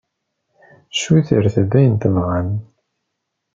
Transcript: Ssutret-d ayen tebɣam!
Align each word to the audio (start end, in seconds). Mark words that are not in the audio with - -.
Ssutret-d 0.91 1.71
ayen 1.77 1.95
tebɣam! 2.01 2.49